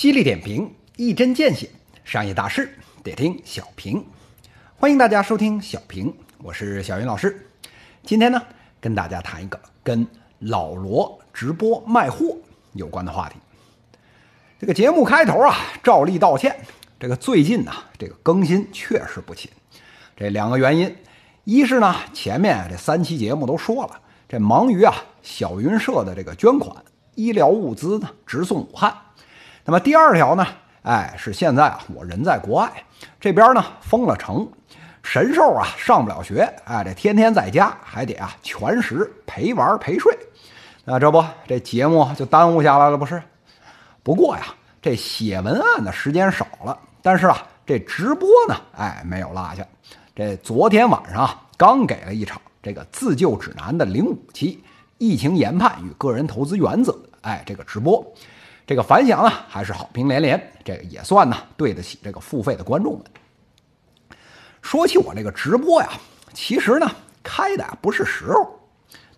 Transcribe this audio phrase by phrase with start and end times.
[0.00, 1.68] 犀利点评，一针见血，
[2.04, 4.02] 商业大事得听小平。
[4.78, 7.46] 欢迎大家收听小平，我是小云老师。
[8.02, 8.40] 今天呢，
[8.80, 10.06] 跟大家谈一个跟
[10.38, 12.34] 老罗直播卖货
[12.72, 13.36] 有关的话题。
[14.58, 16.58] 这个节目开头啊，照例道歉。
[16.98, 19.50] 这个最近呢，这个更新确实不勤。
[20.16, 20.96] 这两个原因，
[21.44, 26.74] 一是呢，前面这三期节目都说了，这忙于啊小云社的这个捐款，
[27.16, 28.96] 医疗物资呢直送武汉。
[29.70, 30.44] 那么第二条呢，
[30.82, 32.72] 哎，是现在啊我人在国外，
[33.20, 34.50] 这边呢封了城，
[35.00, 40.12] 神兽啊上不了学，哎，这天天在家还得啊全时陪玩陪睡，
[40.84, 43.22] 那这不这节目就耽误下来了不是？
[44.02, 44.42] 不过呀，
[44.82, 46.76] 这写文案的时间少了。
[47.00, 49.64] 但是啊，这直播呢，哎，没有落下。
[50.16, 54.64] 这昨天晚上啊，刚给了一场这个自救指南的零五期
[54.98, 58.04] 疫情研判与个人投资原则，哎，这个直播，
[58.70, 63.04] 这个反响啊还是好评连连，这个也算呢对得起这个付费的观众们。
[64.62, 65.88] 说起我这个直播呀，
[66.32, 66.88] 其实呢
[67.20, 68.60] 开的不是时候，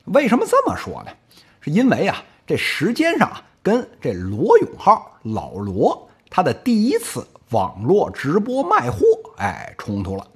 [0.04, 1.12] 为什么这么说呢？
[1.60, 3.30] 是因为啊，这时间上
[3.62, 7.26] 跟这罗永浩老罗他的第一次。
[7.50, 9.00] 网络直播卖货，
[9.36, 10.26] 哎，冲突了。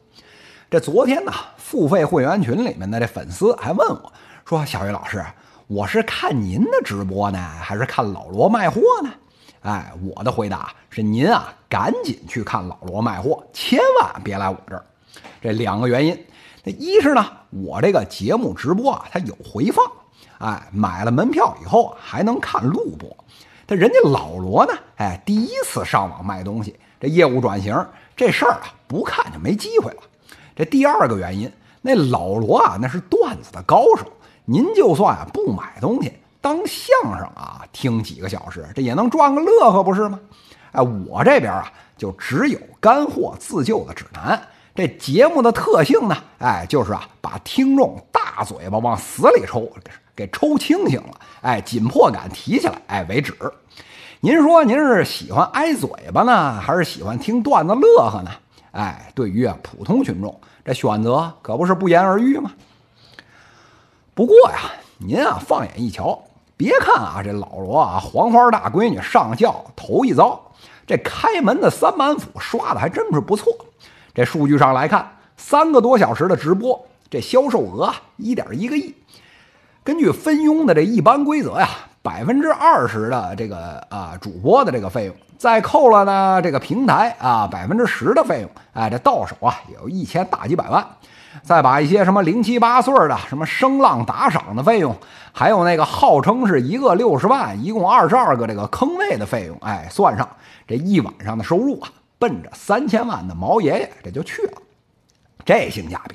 [0.70, 4.12] 这昨天呢，付费会员群里面的这粉丝还问我，
[4.44, 5.25] 说：“小雨老师，
[5.69, 9.11] 我是看您的直播呢，还是看老罗卖货呢？”
[9.62, 14.84] 哎，我的回答是：您啊，赶紧去看老罗卖货，千万别来我这儿。
[15.42, 16.25] 这两个原因，
[16.62, 19.84] 那一是呢，我这个节目直播啊，它有回放，
[20.39, 23.09] 哎，买了门票以后还能看录播。
[23.67, 26.78] 但人家老罗呢，哎，第一次上网卖东西。
[27.00, 27.75] 这业务转型
[28.17, 30.03] 这事儿啊，不看就没机会了。
[30.55, 31.50] 这第二个原因，
[31.83, 34.06] 那老罗啊，那是段子的高手。
[34.48, 40.20] 您就算不买东西，当相声啊听几个小时，这也能赚个乐呵，不是吗？
[40.70, 44.41] 哎，我这边啊就只有干货自救的指南。
[44.72, 49.69] 这节目的特性呢，哎，就是啊把听众大嘴巴往死里抽，
[50.15, 53.34] 给抽清醒了，哎，紧迫感提起来，哎为止。
[54.20, 58.31] 您说您是喜欢挨嘴巴呢，还是喜欢听段子乐呵呢？
[58.70, 62.53] 哎，对于啊普通群众，这选择可不是不言而喻吗？
[64.16, 66.19] 不过呀，您啊放眼一瞧，
[66.56, 70.41] 别看啊这老罗啊黄花大闺女上轿头一遭，
[70.87, 73.53] 这开门的三板斧刷的还真是不错。
[74.15, 78.94] 这数据上来看，三个多小时的直播，这销售额一点一个亿。
[79.84, 81.69] 根据分佣的这一般规则呀。
[82.06, 90.87] 百分之二十的这个啊主播的这个费用，再扣了呢这个平台啊百分之十的费用，哎，这到手啊有一千大几百万，
[91.43, 94.97] 再把一些什么零七八碎的什么声浪打赏的费用，
[95.33, 100.28] 还有那个号称是一个六十万，一共二十二个这个坑位的费用，哎，算上
[100.69, 101.88] 这一晚上的收入啊，
[102.21, 104.62] 奔着三千万的毛爷爷这就去了，
[105.44, 106.15] 这性价比。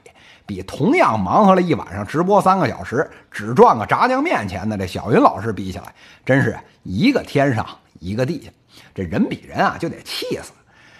[0.51, 5.95] 比同样忙活了一晚上直播三个小时只赚个炸酱面钱的这小云老师比起来，
[6.25, 7.65] 真是一个天上
[8.01, 8.51] 一个地下。
[8.93, 10.51] 这人比人啊，就得气死。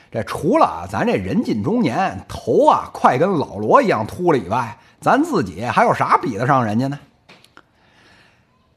[0.09, 6.97] 这除了咱这人近中年头啊快跟老罗一样秃了以外，咱自己还有啥比得上人家呢？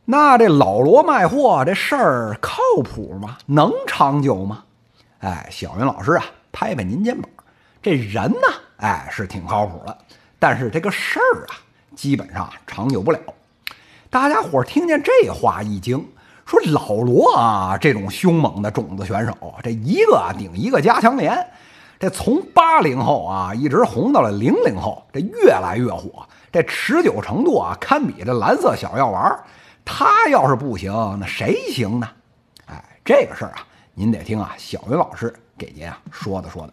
[0.04, 3.38] 那这老罗卖货这事儿靠谱吗？
[3.46, 4.64] 能长久吗？
[5.20, 7.30] 哎，小云老师啊，拍拍您肩膀，
[7.80, 8.48] 这人呢，
[8.78, 9.96] 哎，是挺靠谱的。
[10.44, 11.56] 但是这个事儿啊，
[11.96, 13.18] 基本上长久不了。
[14.10, 16.06] 大家伙听见这话一惊，
[16.44, 21.34] 说老罗啊，这种凶猛的种子选手，这一个顶一个加强连，
[21.98, 29.42] 这从八零后啊一直红到了零零后，这越来越火，这持久程度啊堪比这蓝色小药丸。
[29.82, 32.06] 他要是不行，那谁行呢？
[32.66, 36.72] 哎，这个事儿啊，您得听啊，小云老师给您啊说的说的。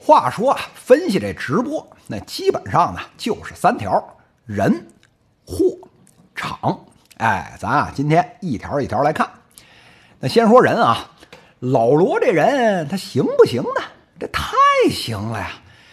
[0.00, 4.02] 话说啊，分析这直播，那基本上呢就是三条：
[4.46, 4.86] 人、
[5.46, 5.56] 货、
[6.34, 6.80] 场。
[7.18, 9.28] 哎，咱啊今天一条一条来看。
[10.18, 11.10] 那先说人啊，
[11.58, 13.82] 老罗这人他行不行呢？
[14.18, 14.52] 这太
[14.90, 15.50] 行了呀！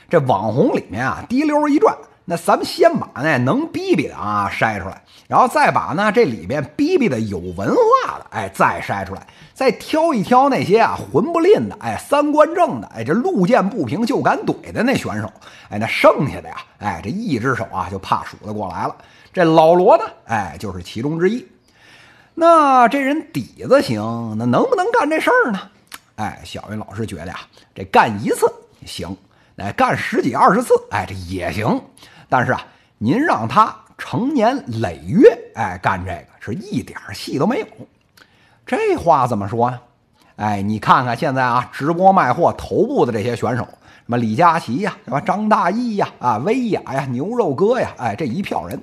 [0.10, 1.98] 这网红里面啊，滴溜一转。
[2.30, 15.32] 那咱们先把那能逼逼的啊筛出来，然后再把呢这里边逼逼的有文化的，哎，再筛出来，再挑一挑那些啊混不吝的，哎，三观正的，哎，这路见不平就敢怼的那选手，
[15.70, 18.96] 哎，那剩下的呀，哎，这一只手啊就怕数得过来了。
[19.32, 21.48] 这老罗呢，哎，就是其中之一。
[22.34, 25.62] 那这人底子行，那能不能干这事儿呢？
[26.18, 27.40] 哎，小云老师觉得呀，
[27.74, 28.52] 这干一次
[28.86, 29.16] 行，
[29.56, 31.82] 哎，干十几二十次，哎，这也行。
[32.30, 32.66] 但是啊，
[32.98, 37.68] 您让他成年累月，哎，干这个是一点戏都没有。
[38.66, 39.80] 这话怎么说呢？
[40.36, 45.20] 哎，你看看现在啊，直播卖货头部的这些选手，什么李佳琦呀，什么？
[45.22, 48.80] 张大奕呀，啊，薇娅呀，牛肉哥呀，哎，这一票人，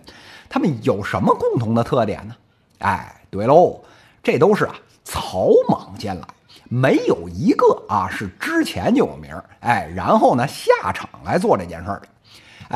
[0.48, 2.34] 他们有什么共同的特点呢？
[2.80, 3.80] 哎，对喽，
[4.22, 4.74] 这都是啊
[5.04, 6.26] 草莽间来，
[6.68, 12.08] 没有一个啊是之前就有名儿，哎，然后呢下场来做这件事儿的，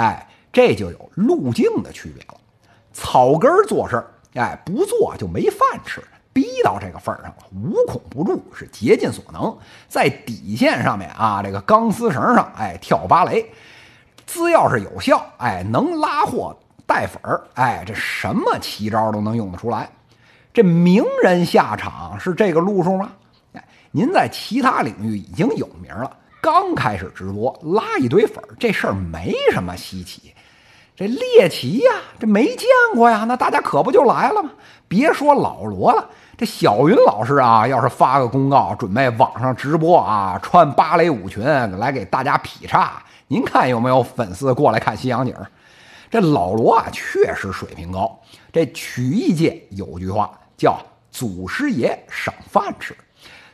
[0.00, 2.34] 哎，这就有路径的区别了。
[2.92, 6.02] 草根做事儿，哎，不做就没饭吃。
[6.30, 9.58] 逼到这个份儿上了，无孔不入，是竭尽所能，
[9.88, 13.44] 在底线上面啊，这个钢丝绳上，哎，跳芭蕾，
[14.24, 16.56] 只要是有效，哎，能拉货
[16.86, 19.90] 带粉儿，哎，这什么奇招都能用得出来。
[20.52, 23.10] 这名人下场是这个路数吗？
[23.54, 30.32] 哎，您在其他领域已经有名了，刚开始直播拉一堆粉儿，这事儿没什么稀奇。
[30.98, 32.66] 这猎奇呀，这没见
[32.96, 34.50] 过呀，那大家可不就来了吗？
[34.88, 36.10] 别说老罗了。
[36.36, 41.44] 这小云老师啊，要是发个公告，准备网上直播啊，穿芭蕾舞裙
[41.78, 45.32] 来给大家劈叉，您看有没有粉丝过来看西洋景？
[46.10, 48.18] 这老罗啊，确实水平高。
[48.52, 50.80] 这曲艺界有句话叫
[51.12, 52.92] “祖师爷赏饭吃”，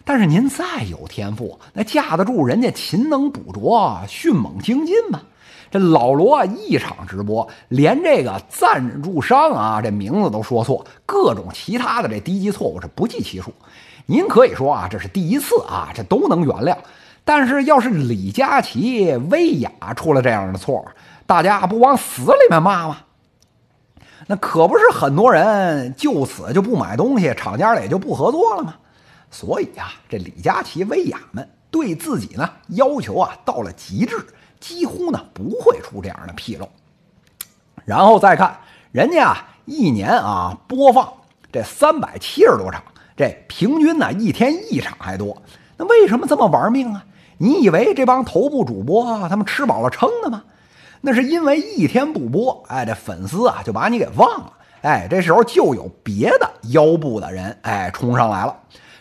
[0.03, 5.21] 但是您再有天赋，那架得住人家勤能补拙、迅猛精进吗？
[5.75, 13.53] 这老罗啊一场直播，连这个赞助商啊，这名字都说错，各种其他的这低级错误是不计其数。
[14.07, 16.77] 您可以说啊，这是第一次啊，这都能原谅。
[17.25, 20.87] 但是要是李佳琦、薇娅出了这样的错，
[21.27, 22.99] 大家不往死里面骂吗？
[24.29, 28.77] 那可不是很多人就此就不买东西，厂家也就不合作了吗？
[29.29, 34.25] 所以啊，这李佳琦、薇娅们对自己呢要求啊到了极致。
[34.65, 36.67] 几乎呢不会出这样的纰漏，
[37.85, 38.61] 然后再看
[38.93, 41.13] 人家啊一年啊播放
[41.53, 42.83] 这三百七十多场，
[43.15, 45.43] 这平均呢一天一场还多。
[45.77, 47.05] 那为什么这么玩命啊？
[47.37, 50.45] 你以为这帮头部主播他们吃饱了撑的吗？
[51.03, 58.57] 那是因为一天不播，哎，这粉丝啊就把你给忘了，哎，这时候就有别的腰部的人哎冲上来了。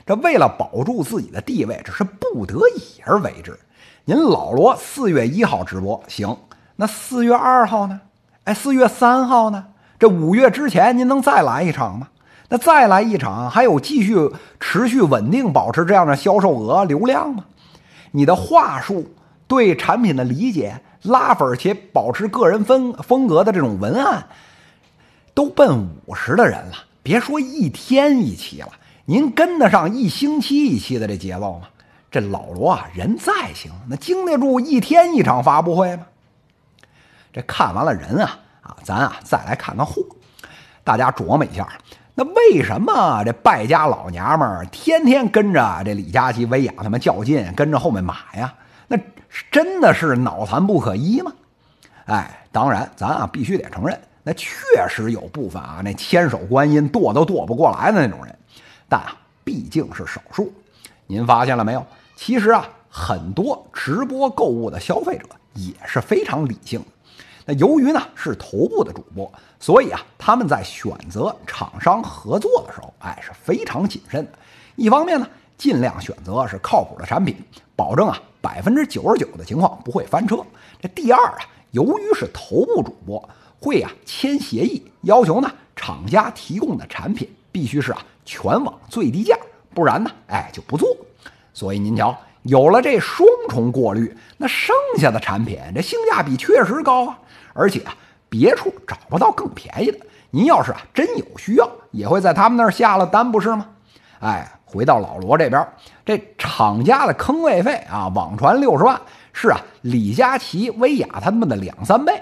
[0.05, 3.57] 这为了保住自己的地位，这是不得已而为之。
[4.05, 6.37] 您老罗四月一号直播行，
[6.75, 8.01] 那四月二号呢？
[8.43, 9.67] 哎，四月三号呢？
[9.97, 12.09] 这五月之前您能再来一场吗？
[12.49, 14.29] 那再来一场，还有继续
[14.59, 17.45] 持续稳定保持这样的销售额流量吗？
[18.11, 19.09] 你的话术
[19.47, 24.27] 对产品的理解，拉粉且保持个人风风格的这种文案，
[25.33, 28.67] 都奔五十的人了，别说一天一期了，
[29.05, 31.67] 您跟得上一星期一期的这节奏吗？
[32.13, 36.05] 这老罗啊，人再行，那经得住一天一场发布会吗？
[37.33, 40.03] 这看完了人啊啊，咱啊再来看看货，
[40.83, 41.67] 大家琢磨一下，
[42.13, 48.53] 那为什么这败家老娘们儿天天跟着这李佳琦、薇娅他们较劲，跟着后面买呀？
[48.87, 48.95] 那
[49.49, 51.33] 真的是脑残不可医吗？
[52.05, 54.47] 哎，当然，咱啊必须得承认，那确
[54.87, 58.37] 实有部分啊，那千手观音剁都剁不过来的那种人，
[58.87, 60.53] 但啊毕竟是少数。
[61.07, 61.83] 您发现了没有？
[62.25, 65.25] 其实啊，很多直播购物的消费者
[65.55, 66.85] 也是非常理性的。
[67.45, 74.31] 那由于呢是头部的主播，所以啊他们在选择厂商合作的时候，哎是非常谨慎的。
[74.77, 77.35] 一方面呢，尽量选择是靠谱的产品，
[77.75, 80.37] 保证啊百分之九十九的情况不会翻车。
[80.79, 81.39] 这第二啊，
[81.71, 89.37] 由于是头部主播，会啊签协议，要求呢厂家提供的产品必须是啊全网最低价，
[89.73, 90.87] 不然呢哎就不做。
[91.53, 97.19] 所以您瞧，有了这双重过滤，那剩下的产品这性价比确实高啊，
[97.53, 97.95] 而且啊，
[98.27, 99.99] 别处找不到更便宜的。
[100.31, 103.67] 您要是啊真有需要，也会在他们那儿下了单，不是吗？
[104.19, 105.67] 哎，回到老罗这边，
[106.03, 108.99] 这厂家的坑位费啊，网传六十万，
[109.31, 112.19] 是啊，李佳琦、薇娅他们的两三倍。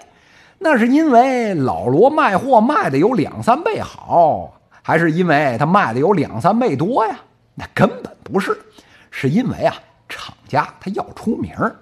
[0.58, 7.18] 那是因为老罗卖货卖的有两三倍好，还是因为他卖的有两三倍多呀？
[7.56, 8.60] 那根本不是。
[9.12, 9.76] 是因为啊，
[10.10, 11.76] 厂家他要出名儿，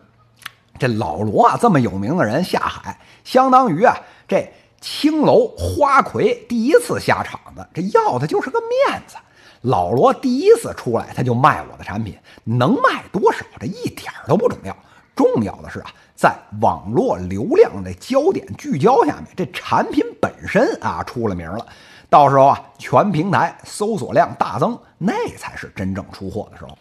[0.78, 3.96] 这老罗啊这么有名的人下海，相当于啊
[4.28, 9.16] 这青楼花魁第一次下场子，这要的就是个面子。
[9.62, 14.76] 老罗第一次出来，他就卖我的产品，能卖多少这一点都不重要，
[15.16, 21.68] 重要的是啊，在网络流量的焦点聚焦下面，这产品本身啊出了名了，
[22.10, 26.78] 到时候啊全平台搜索量大增，那才是真正出货的时候。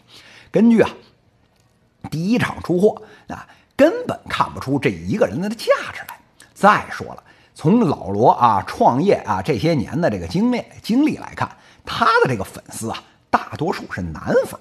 [0.51, 0.91] 根据啊，
[2.11, 6.19] 第一场出货啊，根本看不出这一个人的价值来。
[6.55, 7.23] 再说了，
[7.55, 11.49] 从老罗啊创业啊这些年的这个经历经历来看，
[11.85, 14.59] 他的这个粉丝啊，大多数是男粉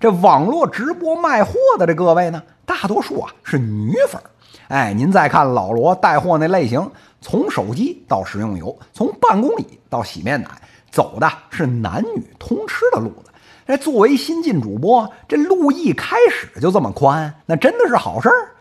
[0.00, 4.30] 这网络直播卖货的这各位呢，大多数啊是女粉儿。
[4.68, 6.90] 哎，您再看老罗带货那类型，
[7.20, 10.50] 从手机到食用油，从办公椅到洗面奶，
[10.90, 13.30] 走的是男女通吃的路子。
[13.66, 18.54] 这作为新晋主播，这路一开始就这么宽，那真的是好事儿。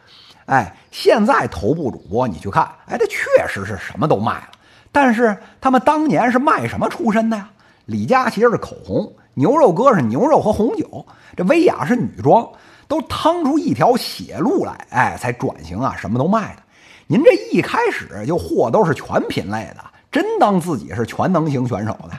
[0.47, 4.49] 哎，现在头部主播你去看，哎，这确实是什么都卖了。
[4.91, 7.49] 但是他们当年是卖什么出身的呀？
[7.85, 11.05] 李佳琦是口红，牛肉哥是牛肉和红酒，
[11.37, 12.47] 这薇娅是女装，
[12.87, 16.63] 都趟出一条血路来，哎，才转型啊，什么都卖的。
[17.05, 22.17] 您这一开始就货都是全品类的，真当自己是全能型选手的？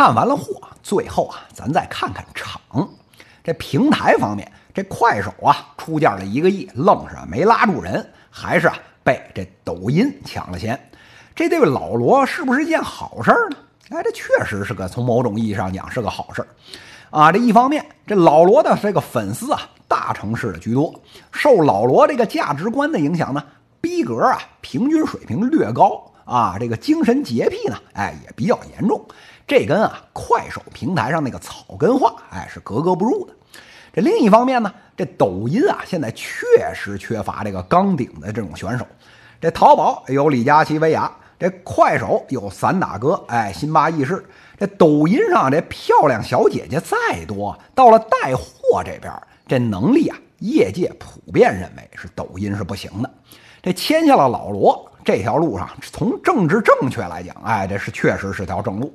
[0.00, 2.58] 看完了货，最后啊，咱再看看场。
[3.44, 10.80] 这平台方面，这快手啊出价了一个亿，愣是没拉住人，还是啊被这抖音抢了先。
[11.34, 13.58] 这对老罗是不是一件好事呢？
[13.90, 16.48] 哎，这确实是个从某种意义上讲是个好事儿，
[17.10, 20.98] 啊，这一方面，这老罗的这个粉丝啊，大城市的居多，
[21.30, 23.44] 受老罗这个价值观的影响呢，
[23.82, 29.04] 逼格啊，平均水平略高啊，这个精神洁癖呢，哎，也比较严重，
[29.48, 33.34] 这跟啊快手平台上那个草根化，哎，是格格不入的。
[33.92, 36.36] 这另一方面呢，这抖音啊，现在确
[36.72, 38.86] 实缺乏这个钢顶的这种选手，
[39.40, 41.10] 这淘宝有李佳琦、薇娅。
[41.36, 44.22] 这快手有散打哥，哎，辛巴易士。
[44.58, 49.10] 这抖音上这漂亮小姐姐再多，到了带货这边，
[49.48, 53.10] 这能力啊，业界普遍认为是抖音是不行的。
[53.62, 58.92] 这签下了老罗这条路上，从政治正确来讲，哎，这是确实是条正路。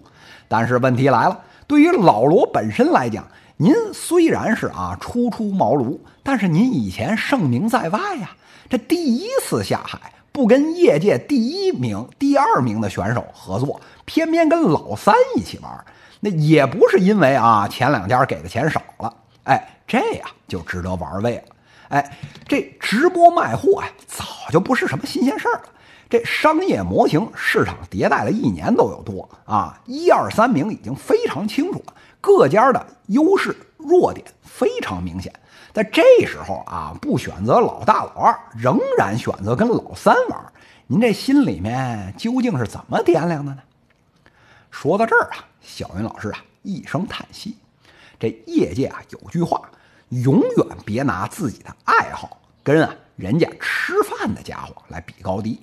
[0.47, 8.29] 但是问题来了，对于老罗本身来讲，您虽然是啊初出茅庐，但是您以前盛名在外呀，
[8.69, 10.11] 这第一次下海。
[10.31, 15.85] 不跟业界第一名、第二名的选手合作，偏偏跟老三一起玩，
[16.19, 19.13] 那也不是因为啊前两家给的钱少了，
[19.45, 21.43] 哎，这样就值得玩味了。
[21.87, 25.63] 哎，这直播卖货呀，早就不是什么新鲜事儿了。
[26.09, 35.33] 这商业模型市场迭代了一年都有多啊，一二三名已经非常清楚了，各家的优势弱点非常明显。
[35.73, 40.39] 在这时候啊，不选择老大老二，仍然选择跟老三玩，
[40.87, 43.57] 您这心里面究竟是怎么掂量的呢？
[44.69, 47.57] 说到这儿啊，小云老师啊一声叹息。
[48.19, 49.61] 这业界啊有句话，
[50.09, 55.59] 永远别拿自己的爱好跟啊人家吃饭的家伙来比高低。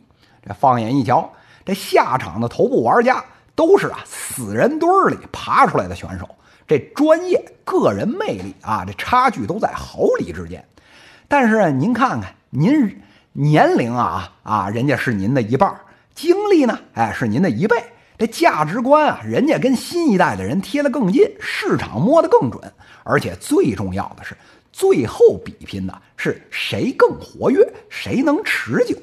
[0.47, 1.31] 这放眼一瞧，
[1.65, 6.29] 这下场的头部玩家都是啊死人堆里爬出来的选手。
[6.67, 10.65] 这专业、个人魅力啊，这差距都在毫厘之间。
[11.29, 13.01] 但是您看看，您
[13.33, 15.71] 年龄啊啊，人家是您的一半；
[16.15, 17.77] 经历呢，哎，是您的一倍。
[18.17, 22.73] 这价值观啊，人家跟新一代的人贴得更近，市场摸得更准。
[23.05, 24.37] 而且最重要的是，
[24.73, 28.97] 最后比拼的是谁更活跃，谁能持久。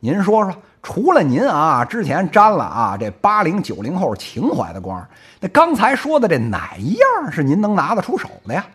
[0.00, 0.54] 您说说。
[0.82, 5.08] 除了您啊，之前沾了啊这八零九零后情怀的光，
[5.38, 8.66] 那刚才说的这哪一样是您能拿得出手的呀？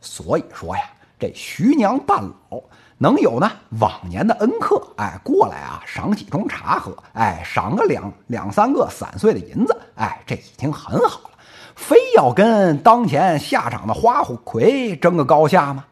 [0.00, 0.82] 所以说呀，
[1.20, 2.60] 这徐娘半老
[2.98, 11.30] 能有呢往年的恩客，哎过来啊赏几盅茶喝，哎赏个两两三个散碎的银子，哎这已经很好了，
[11.76, 15.84] 非要跟当前下场的花魁争个高下吗？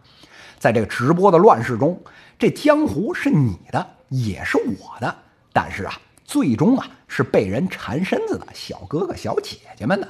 [0.58, 2.02] 在这个直播的乱世中，
[2.36, 5.14] 这江湖是你的，也是我的。
[5.60, 10.08] 但是啊，最终啊是被人缠身子的小哥哥小姐姐们的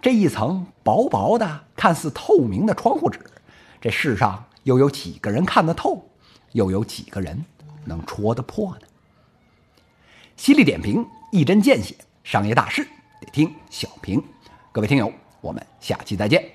[0.00, 3.20] 这一层薄薄的、看似透明的窗户纸，
[3.82, 6.08] 这世上又有几个人看得透，
[6.52, 7.44] 又有几个人
[7.84, 8.86] 能戳得破呢？
[10.38, 12.82] 犀利点评，一针见血，商业大事
[13.20, 14.24] 得听小平。
[14.72, 16.47] 各位听友，我们下期再见。